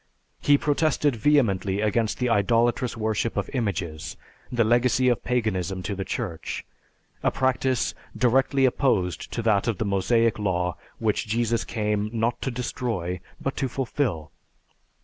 He 0.39 0.57
protested 0.57 1.15
vehemently 1.15 1.79
against 1.79 2.17
the 2.17 2.27
idolatrous 2.27 2.97
worship 2.97 3.37
of 3.37 3.51
images, 3.53 4.17
the 4.51 4.63
legacy 4.63 5.09
of 5.09 5.23
Paganism 5.23 5.83
to 5.83 5.93
the 5.95 6.03
Church, 6.03 6.65
a 7.21 7.29
practice 7.29 7.93
directly 8.17 8.65
opposed 8.65 9.31
to 9.31 9.43
that 9.43 9.67
of 9.67 9.77
the 9.77 9.85
Mosaic 9.85 10.39
law 10.39 10.75
which 10.97 11.27
Jesus 11.27 11.63
came, 11.63 12.09
not 12.11 12.41
to 12.41 12.49
destroy, 12.49 13.19
but 13.39 13.55
to 13.57 13.67
fulfill. 13.69 14.31